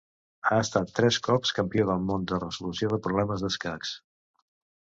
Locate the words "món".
2.07-2.25